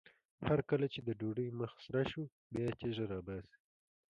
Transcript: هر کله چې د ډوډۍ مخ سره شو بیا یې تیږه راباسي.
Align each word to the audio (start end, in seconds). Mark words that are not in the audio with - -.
هر 0.47 0.59
کله 0.69 0.85
چې 0.93 0.99
د 1.03 1.09
ډوډۍ 1.19 1.47
مخ 1.59 1.73
سره 1.85 2.01
شو 2.11 2.21
بیا 2.53 2.65
یې 2.69 2.77
تیږه 2.79 3.05
راباسي. 3.11 3.57